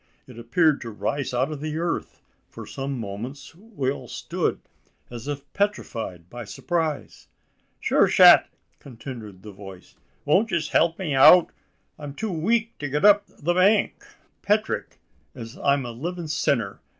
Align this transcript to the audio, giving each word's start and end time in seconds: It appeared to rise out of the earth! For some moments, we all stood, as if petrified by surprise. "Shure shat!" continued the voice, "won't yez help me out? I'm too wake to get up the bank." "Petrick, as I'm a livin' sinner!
It 0.25 0.39
appeared 0.39 0.81
to 0.81 0.89
rise 0.89 1.31
out 1.31 1.51
of 1.51 1.61
the 1.61 1.77
earth! 1.77 2.23
For 2.49 2.65
some 2.65 2.99
moments, 2.99 3.53
we 3.53 3.91
all 3.91 4.07
stood, 4.07 4.59
as 5.11 5.27
if 5.27 5.43
petrified 5.53 6.27
by 6.27 6.43
surprise. 6.43 7.27
"Shure 7.79 8.07
shat!" 8.07 8.49
continued 8.79 9.43
the 9.43 9.51
voice, 9.51 9.95
"won't 10.25 10.49
yez 10.49 10.69
help 10.69 10.97
me 10.97 11.13
out? 11.13 11.51
I'm 11.99 12.15
too 12.15 12.31
wake 12.31 12.79
to 12.79 12.89
get 12.89 13.05
up 13.05 13.27
the 13.27 13.53
bank." 13.53 14.03
"Petrick, 14.41 14.97
as 15.35 15.55
I'm 15.59 15.85
a 15.85 15.91
livin' 15.91 16.27
sinner! 16.27 16.79